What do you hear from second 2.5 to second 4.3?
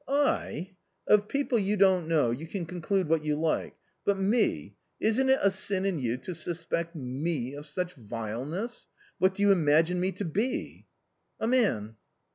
conclude what you like; but